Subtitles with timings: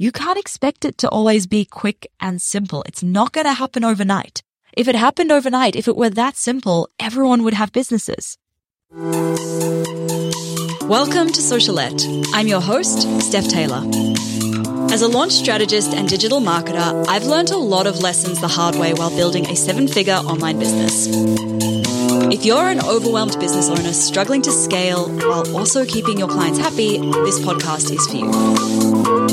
[0.00, 2.84] you can't expect it to always be quick and simple.
[2.86, 4.44] It's not going to happen overnight.
[4.72, 8.38] If it happened overnight, if it were that simple, everyone would have businesses.
[8.92, 9.40] Welcome
[11.32, 12.30] to Socialette.
[12.32, 13.82] I'm your host, Steph Taylor.
[14.92, 18.76] As a launch strategist and digital marketer, I've learned a lot of lessons the hard
[18.76, 21.08] way while building a seven figure online business.
[22.32, 26.98] If you're an overwhelmed business owner struggling to scale while also keeping your clients happy,
[26.98, 29.27] this podcast is for you.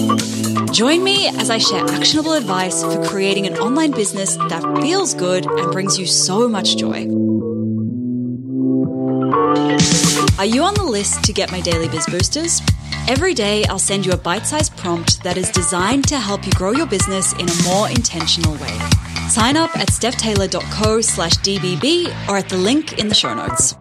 [0.76, 5.46] Join me as I share actionable advice for creating an online business that feels good
[5.46, 7.06] and brings you so much joy.
[10.38, 12.62] Are you on the list to get my daily biz boosters?
[13.08, 16.52] Every day, I'll send you a bite sized prompt that is designed to help you
[16.52, 18.78] grow your business in a more intentional way.
[19.30, 23.76] Sign up at stephtaylor.co slash DBB or at the link in the show notes.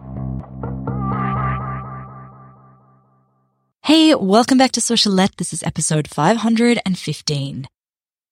[3.85, 5.35] Hey, welcome back to Socialette.
[5.35, 7.67] This is episode 515.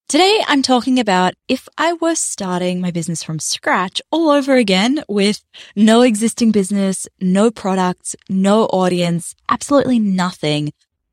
[0.09, 5.03] Today, I'm talking about if I were starting my business from scratch all over again
[5.07, 5.43] with
[5.75, 10.71] no existing business, no products, no audience, absolutely nothing.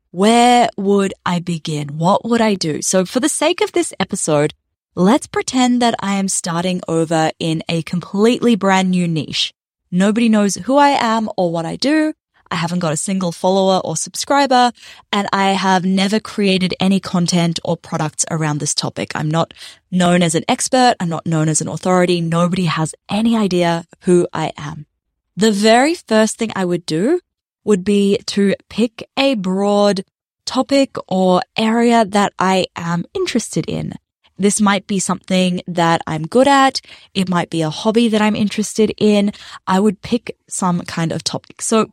[0.09, 1.99] Where would I begin?
[1.99, 2.81] What would I do?
[2.81, 4.55] So for the sake of this episode,
[4.95, 9.53] let's pretend that I am starting over in a completely brand new niche.
[9.91, 12.15] Nobody knows who I am or what I do.
[12.51, 14.71] I haven't got a single follower or subscriber,
[15.11, 19.15] and I have never created any content or products around this topic.
[19.15, 19.53] I'm not
[19.89, 20.95] known as an expert.
[20.99, 22.21] I'm not known as an authority.
[22.21, 24.85] Nobody has any idea who I am.
[25.37, 27.21] The very first thing I would do
[27.63, 30.03] would be to pick a broad
[30.45, 33.93] topic or area that I am interested in.
[34.37, 36.81] This might be something that I'm good at.
[37.13, 39.31] It might be a hobby that I'm interested in.
[39.67, 41.61] I would pick some kind of topic.
[41.61, 41.91] So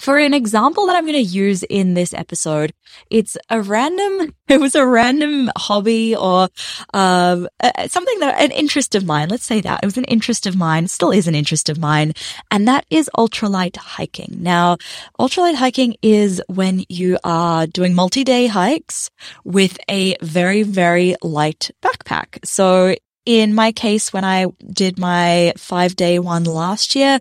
[0.00, 2.72] for an example that I'm going to use in this episode,
[3.10, 6.48] it's a random, it was a random hobby or
[6.94, 7.48] um,
[7.86, 9.28] something that, an interest of mine.
[9.28, 9.80] Let's say that.
[9.82, 12.12] It was an interest of mine, still is an interest of mine.
[12.50, 14.36] And that is ultralight hiking.
[14.40, 14.76] Now,
[15.18, 19.10] ultralight hiking is when you are doing multi-day hikes
[19.44, 22.38] with a very, very light backpack.
[22.44, 22.94] So
[23.26, 27.20] in my case, when I did my five day one last year,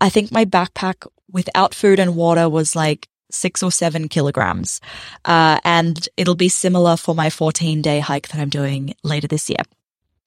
[0.00, 4.80] I think my backpack without food and water was like six or seven kilograms.
[5.24, 9.50] Uh, and it'll be similar for my 14 day hike that I'm doing later this
[9.50, 9.64] year.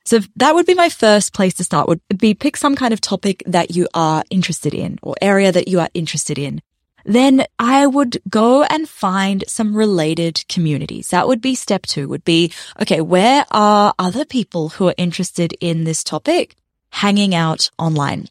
[0.05, 3.01] So that would be my first place to start would be pick some kind of
[3.01, 6.61] topic that you are interested in or area that you are interested in.
[7.05, 11.09] Then I would go and find some related communities.
[11.09, 15.55] That would be step two would be, okay, where are other people who are interested
[15.59, 16.55] in this topic
[16.91, 18.27] hanging out online?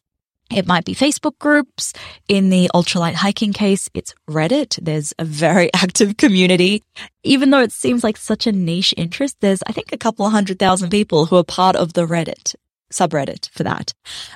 [0.51, 1.93] It might be Facebook groups.
[2.27, 4.79] In the ultralight hiking case, it's Reddit.
[4.83, 6.83] There's a very active community.
[7.23, 10.33] Even though it seems like such a niche interest, there's, I think, a couple of
[10.33, 12.55] hundred thousand people who are part of the Reddit
[12.93, 13.93] subreddit for that.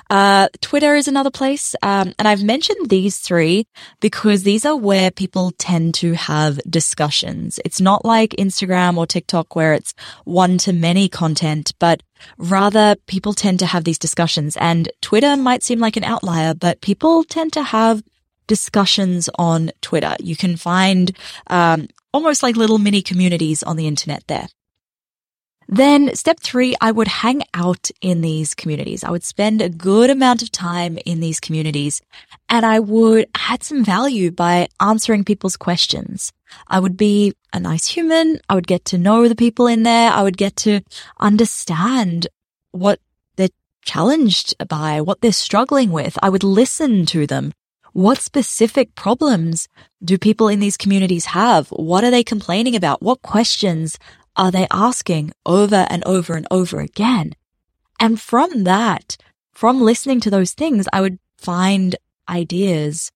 [0.09, 1.75] Uh, Twitter is another place.
[1.81, 3.65] Um, and I've mentioned these three
[3.99, 7.59] because these are where people tend to have discussions.
[7.65, 9.93] It's not like Instagram or TikTok where it's
[10.25, 12.03] one to many content, but
[12.37, 16.81] rather people tend to have these discussions and Twitter might seem like an outlier, but
[16.81, 18.03] people tend to have
[18.47, 20.15] discussions on Twitter.
[20.19, 21.15] You can find,
[21.47, 24.47] um, almost like little mini communities on the internet there.
[25.75, 29.03] Then step three, I would hang out in these communities.
[29.03, 31.99] I would spend a good amount of time in these communities
[32.47, 36.31] and I would add some value by answering people's questions.
[36.67, 38.39] I would be a nice human.
[38.47, 40.11] I would get to know the people in there.
[40.11, 40.81] I would get to
[41.19, 42.27] understand
[42.71, 42.99] what
[43.35, 43.49] they're
[43.83, 46.19] challenged by, what they're struggling with.
[46.21, 47.51] I would listen to them.
[47.93, 49.67] What specific problems
[50.03, 51.69] do people in these communities have?
[51.69, 53.01] What are they complaining about?
[53.01, 53.97] What questions
[54.35, 57.33] are they asking over and over and over again?
[57.99, 59.17] And from that,
[59.51, 61.95] from listening to those things, I would find
[62.27, 63.11] ideas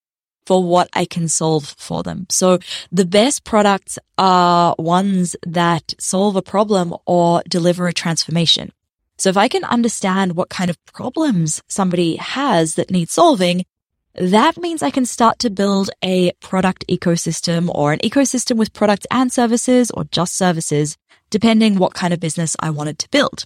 [0.46, 2.26] for what I can solve for them.
[2.30, 8.72] So the best products are ones that solve a problem or deliver a transformation.
[9.18, 13.66] So if I can understand what kind of problems somebody has that need solving,
[14.14, 19.06] that means I can start to build a product ecosystem or an ecosystem with products
[19.12, 20.98] and services or just services,
[21.30, 23.46] depending what kind of business I wanted to build.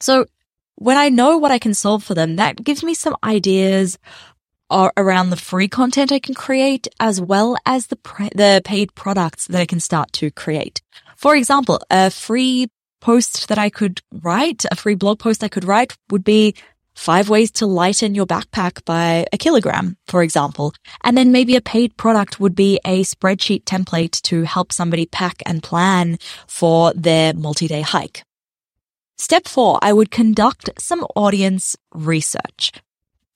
[0.00, 0.26] So
[0.76, 3.98] when I know what I can solve for them, that gives me some ideas
[4.96, 9.46] around the free content I can create as well as the pre- the paid products
[9.48, 10.80] that I can start to create.
[11.16, 12.68] For example, a free
[13.00, 16.54] post that I could write, a free blog post I could write would be
[16.94, 20.72] five ways to lighten your backpack by a kilogram, for example.
[21.04, 25.42] And then maybe a paid product would be a spreadsheet template to help somebody pack
[25.46, 28.24] and plan for their multi-day hike.
[29.18, 32.72] Step four, I would conduct some audience research.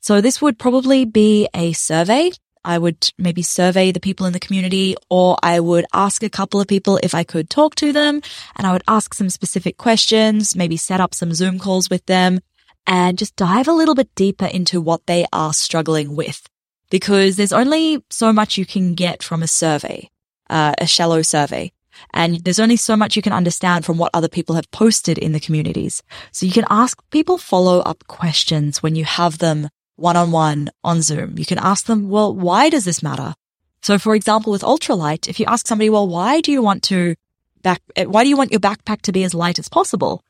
[0.00, 2.32] So this would probably be a survey.
[2.64, 6.60] I would maybe survey the people in the community or I would ask a couple
[6.60, 8.20] of people if I could talk to them
[8.56, 12.40] and I would ask some specific questions, maybe set up some Zoom calls with them
[12.86, 16.46] and just dive a little bit deeper into what they are struggling with.
[16.90, 20.10] Because there's only so much you can get from a survey,
[20.48, 21.72] uh, a shallow survey.
[22.12, 25.32] And there's only so much you can understand from what other people have posted in
[25.32, 26.02] the communities.
[26.30, 30.70] So you can ask people follow up questions when you have them one on one
[30.84, 31.38] on Zoom.
[31.38, 33.34] You can ask them, well, why does this matter?
[33.82, 37.14] So for example, with ultralight, if you ask somebody, well, why do you want to
[37.62, 40.22] back, why do you want your backpack to be as light as possible?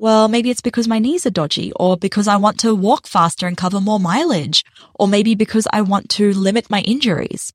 [0.00, 3.48] Well, maybe it's because my knees are dodgy or because I want to walk faster
[3.48, 4.64] and cover more mileage,
[4.94, 7.52] or maybe because I want to limit my injuries.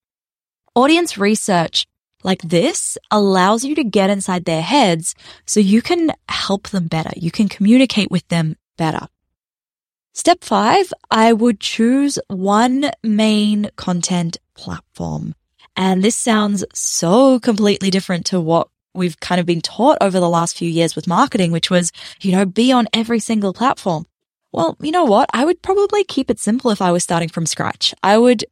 [0.75, 1.87] Audience research
[2.21, 7.11] like this allows you to get inside their heads so you can help them better.
[7.15, 9.07] You can communicate with them better.
[10.13, 15.33] Step five, I would choose one main content platform.
[15.77, 20.29] And this sounds so completely different to what we've kind of been taught over the
[20.29, 21.91] last few years with marketing, which was,
[22.21, 24.05] you know, be on every single platform.
[24.51, 25.29] Well, you know what?
[25.33, 27.93] I would probably keep it simple if I was starting from scratch.
[28.03, 28.45] I would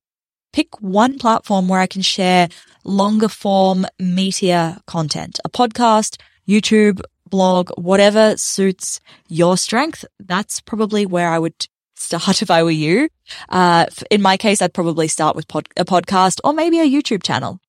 [0.51, 2.49] pick one platform where I can share
[2.83, 10.03] longer form, meatier content, a podcast, YouTube, blog, whatever suits your strength.
[10.19, 13.09] That's probably where I would start if I were you.
[13.49, 17.23] Uh, in my case, I'd probably start with pod- a podcast or maybe a YouTube
[17.23, 17.59] channel.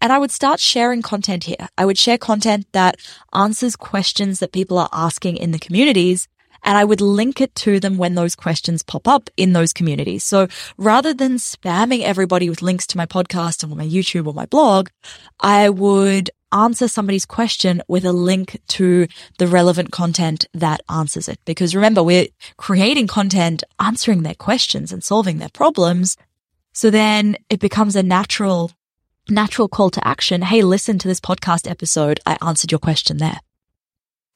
[0.00, 1.68] And I would start sharing content here.
[1.76, 2.96] I would share content that
[3.34, 6.28] answers questions that people are asking in the communities.
[6.64, 10.24] And I would link it to them when those questions pop up in those communities.
[10.24, 14.46] So rather than spamming everybody with links to my podcast or my YouTube or my
[14.46, 14.88] blog,
[15.38, 19.06] I would answer somebody's question with a link to
[19.38, 21.38] the relevant content that answers it.
[21.44, 26.16] Because remember, we're creating content, answering their questions and solving their problems.
[26.72, 28.72] So then it becomes a natural
[29.30, 30.42] natural call to action.
[30.42, 32.20] Hey, listen to this podcast episode.
[32.26, 33.40] I answered your question there.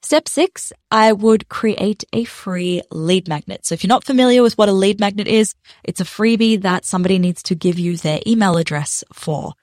[0.01, 3.65] Step six, I would create a free lead magnet.
[3.65, 6.83] So if you're not familiar with what a lead magnet is, it's a freebie that
[6.83, 9.53] somebody needs to give you their email address for.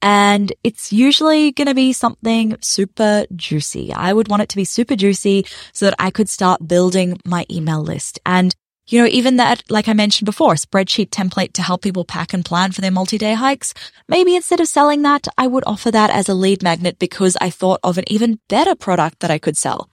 [0.00, 3.92] And it's usually going to be something super juicy.
[3.92, 7.44] I would want it to be super juicy so that I could start building my
[7.50, 8.20] email list.
[8.24, 8.54] And
[8.88, 12.44] you know, even that, like I mentioned before, spreadsheet template to help people pack and
[12.44, 13.74] plan for their multi-day hikes.
[14.08, 17.50] Maybe instead of selling that, I would offer that as a lead magnet because I
[17.50, 19.90] thought of an even better product that I could sell.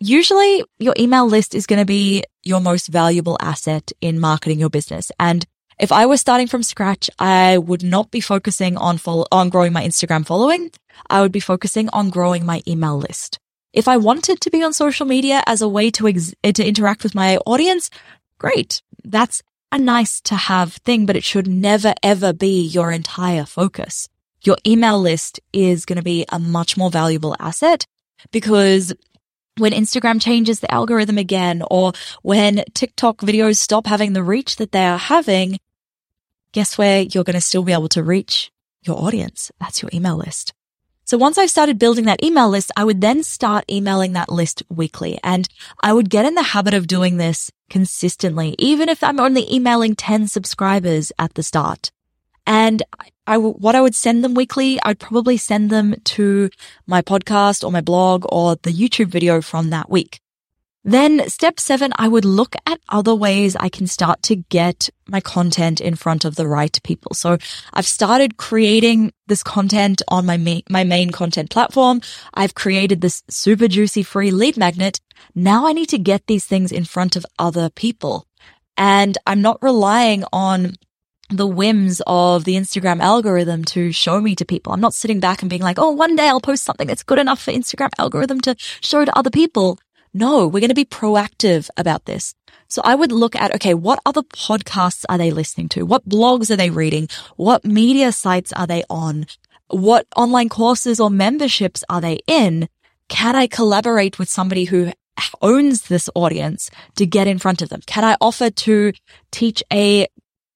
[0.00, 4.70] Usually your email list is going to be your most valuable asset in marketing your
[4.70, 5.12] business.
[5.20, 5.44] And
[5.78, 9.72] if I was starting from scratch, I would not be focusing on follow- on growing
[9.72, 10.70] my Instagram following.
[11.10, 13.38] I would be focusing on growing my email list.
[13.72, 16.66] If I wanted to be on social media as a way to ex- eh, to
[16.66, 17.90] interact with my audience,
[18.38, 18.82] great.
[19.04, 24.08] That's a nice to have thing, but it should never ever be your entire focus.
[24.42, 27.86] Your email list is going to be a much more valuable asset
[28.30, 28.94] because
[29.58, 31.92] when Instagram changes the algorithm again or
[32.22, 35.58] when TikTok videos stop having the reach that they are having,
[36.52, 38.50] guess where you're going to still be able to reach
[38.82, 39.50] your audience?
[39.60, 40.54] That's your email list.
[41.08, 44.62] So once I've started building that email list, I would then start emailing that list
[44.68, 45.48] weekly and
[45.82, 49.96] I would get in the habit of doing this consistently, even if I'm only emailing
[49.96, 51.90] 10 subscribers at the start.
[52.46, 52.82] And
[53.26, 56.50] I, what I would send them weekly, I'd probably send them to
[56.86, 60.20] my podcast or my blog or the YouTube video from that week.
[60.88, 65.20] Then step seven, I would look at other ways I can start to get my
[65.20, 67.12] content in front of the right people.
[67.12, 67.36] So
[67.74, 72.00] I've started creating this content on my, ma- my main content platform.
[72.32, 74.98] I've created this super juicy free lead magnet.
[75.34, 78.26] Now I need to get these things in front of other people.
[78.78, 80.76] And I'm not relying on
[81.28, 84.72] the whims of the Instagram algorithm to show me to people.
[84.72, 87.18] I'm not sitting back and being like, oh, one day I'll post something that's good
[87.18, 89.78] enough for Instagram algorithm to show to other people.
[90.14, 92.34] No, we're going to be proactive about this.
[92.68, 95.84] So I would look at, okay, what other podcasts are they listening to?
[95.84, 97.08] What blogs are they reading?
[97.36, 99.26] What media sites are they on?
[99.68, 102.68] What online courses or memberships are they in?
[103.08, 104.92] Can I collaborate with somebody who
[105.42, 107.80] owns this audience to get in front of them?
[107.86, 108.92] Can I offer to
[109.30, 110.06] teach a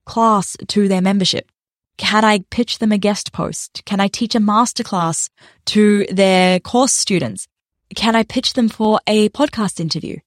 [0.06, 1.50] class to their membership?
[1.98, 3.82] Can I pitch them a guest post?
[3.84, 5.30] Can I teach a masterclass
[5.66, 7.48] to their course students?
[7.94, 10.18] Can I pitch them for a podcast interview?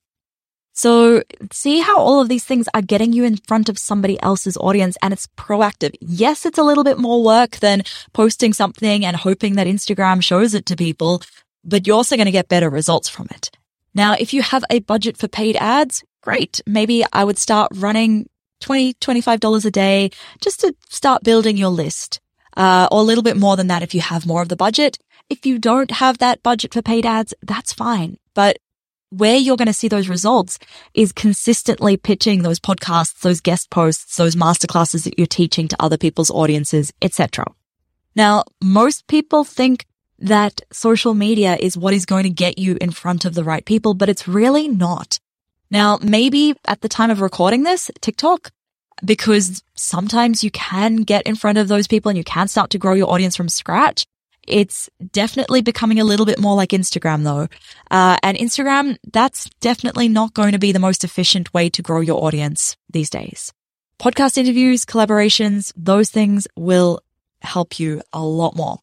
[0.73, 4.57] So see how all of these things are getting you in front of somebody else's
[4.57, 5.95] audience and it's proactive.
[6.01, 10.53] Yes, it's a little bit more work than posting something and hoping that Instagram shows
[10.53, 11.21] it to people,
[11.63, 13.51] but you're also going to get better results from it.
[13.93, 16.59] Now, if you have a budget for paid ads, great.
[16.65, 18.27] Maybe I would start running
[18.59, 20.09] 20, $25 a day
[20.41, 22.19] just to start building your list.
[22.57, 24.97] Uh, or a little bit more than that if you have more of the budget.
[25.29, 28.17] If you don't have that budget for paid ads, that's fine.
[28.35, 28.57] But
[29.09, 30.59] where you're going to see those results
[30.93, 35.97] is consistently pitching those podcasts, those guest posts, those masterclasses that you're teaching to other
[35.97, 37.45] people's audiences, etc.
[38.15, 39.85] Now, most people think
[40.19, 43.65] that social media is what is going to get you in front of the right
[43.65, 45.19] people, but it's really not.
[45.71, 48.51] Now, maybe at the time of recording this, TikTok,
[49.03, 52.77] because sometimes you can get in front of those people and you can start to
[52.77, 54.05] grow your audience from scratch.
[54.47, 57.47] It's definitely becoming a little bit more like Instagram though.
[57.89, 62.01] Uh, and Instagram, that's definitely not going to be the most efficient way to grow
[62.01, 63.53] your audience these days.
[63.99, 66.99] Podcast interviews, collaborations, those things will
[67.41, 68.79] help you a lot more.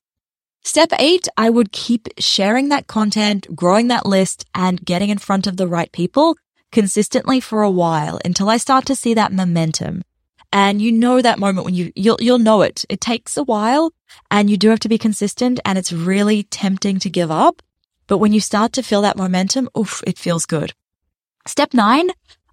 [0.64, 5.46] Step eight, I would keep sharing that content, growing that list and getting in front
[5.46, 6.36] of the right people
[6.70, 10.02] consistently for a while until I start to see that momentum.
[10.52, 12.84] And you know that moment when you, you'll, you'll know it.
[12.90, 13.92] It takes a while
[14.30, 17.62] and you do have to be consistent and it's really tempting to give up.
[18.06, 20.74] But when you start to feel that momentum, oof, it feels good.
[21.46, 22.10] Step nine,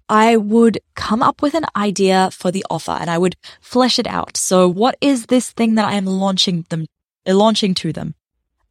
[0.08, 4.06] I would come up with an idea for the offer and I would flesh it
[4.06, 4.36] out.
[4.36, 6.86] So what is this thing that I am launching them,
[7.26, 8.14] uh, launching to them?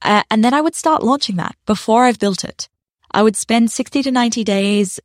[0.02, 2.68] Uh, and then I would start launching that before I've built it.
[3.12, 5.00] I would spend 60 to 90 days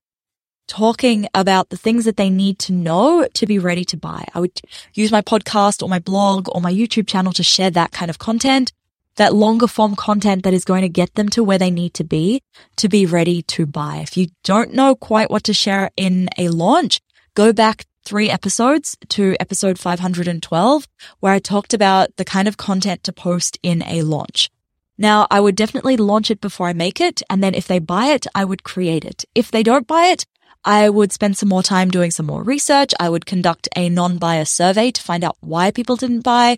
[0.66, 4.26] talking about the things that they need to know to be ready to buy.
[4.34, 4.60] I would
[4.94, 8.18] use my podcast or my blog or my YouTube channel to share that kind of
[8.18, 8.72] content,
[9.16, 12.04] that longer form content that is going to get them to where they need to
[12.04, 12.42] be
[12.76, 13.98] to be ready to buy.
[14.02, 17.00] If you don't know quite what to share in a launch,
[17.34, 20.86] go back three episodes to episode 512
[21.20, 24.50] where I talked about the kind of content to post in a launch.
[24.96, 27.22] Now, I would definitely launch it before I make it.
[27.28, 29.24] And then if they buy it, I would create it.
[29.34, 30.24] If they don't buy it,
[30.64, 32.94] I would spend some more time doing some more research.
[32.98, 36.56] I would conduct a non-buyer survey to find out why people didn't buy.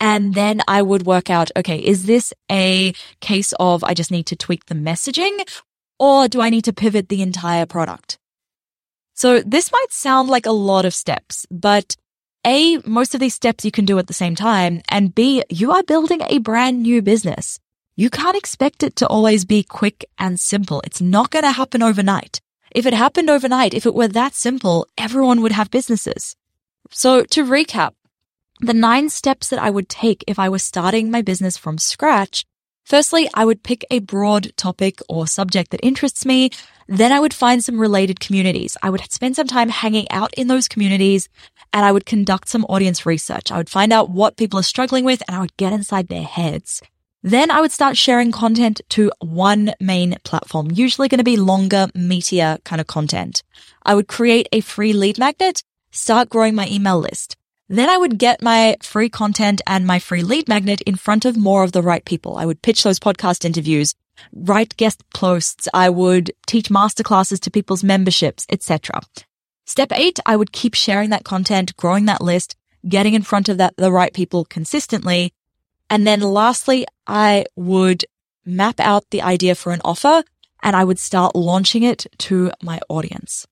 [0.00, 4.26] And then I would work out, okay, is this a case of I just need
[4.26, 5.40] to tweak the messaging
[5.98, 8.18] or do I need to pivot the entire product?
[9.14, 11.96] So this might sound like a lot of steps, but
[12.46, 14.82] A, most of these steps you can do at the same time.
[14.88, 17.58] And B, you are building a brand new business.
[17.96, 20.80] You can't expect it to always be quick and simple.
[20.84, 22.40] It's not going to happen overnight.
[22.70, 26.36] If it happened overnight, if it were that simple, everyone would have businesses.
[26.90, 27.92] So to recap,
[28.60, 32.44] the nine steps that I would take if I was starting my business from scratch.
[32.84, 36.50] Firstly, I would pick a broad topic or subject that interests me.
[36.88, 38.76] Then I would find some related communities.
[38.82, 41.28] I would spend some time hanging out in those communities
[41.72, 43.52] and I would conduct some audience research.
[43.52, 46.24] I would find out what people are struggling with and I would get inside their
[46.24, 46.82] heads.
[47.22, 51.88] Then I would start sharing content to one main platform, usually going to be longer,
[51.94, 53.42] meatier kind of content.
[53.82, 57.36] I would create a free lead magnet, start growing my email list.
[57.68, 61.36] Then I would get my free content and my free lead magnet in front of
[61.36, 62.38] more of the right people.
[62.38, 63.94] I would pitch those podcast interviews,
[64.32, 65.68] write guest posts.
[65.74, 69.00] I would teach masterclasses to people's memberships, etc.
[69.66, 72.56] Step eight, I would keep sharing that content, growing that list,
[72.88, 75.32] getting in front of that, the right people consistently.
[75.90, 78.04] And then lastly, I would
[78.44, 80.22] map out the idea for an offer
[80.62, 83.46] and I would start launching it to my audience.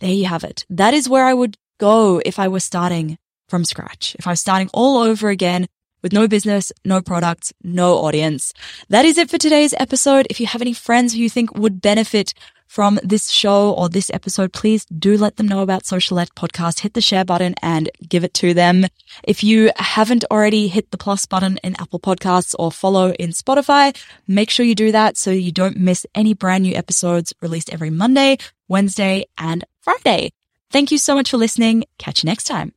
[0.00, 0.64] There you have it.
[0.68, 4.16] That is where I would go if I were starting from scratch.
[4.18, 5.68] If I was starting all over again
[6.04, 8.52] with no business, no products, no audience.
[8.90, 10.26] That is it for today's episode.
[10.28, 12.34] If you have any friends who you think would benefit
[12.66, 16.80] from this show or this episode, please do let them know about Socialette podcast.
[16.80, 18.84] Hit the share button and give it to them.
[19.22, 23.96] If you haven't already hit the plus button in Apple podcasts or follow in Spotify,
[24.28, 27.90] make sure you do that so you don't miss any brand new episodes released every
[27.90, 28.36] Monday,
[28.68, 30.32] Wednesday and Friday.
[30.70, 31.84] Thank you so much for listening.
[31.98, 32.74] Catch you next time.